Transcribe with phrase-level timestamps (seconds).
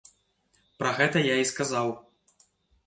[0.79, 1.95] Пра гэта я і сказаў.